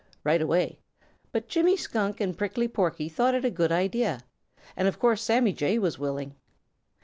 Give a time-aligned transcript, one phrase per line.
[0.23, 0.79] right away,
[1.31, 4.21] but Jimmy Skunk and Prickly Porky thought it a good idea,
[4.75, 6.33] and of course Sammy Jay was willing.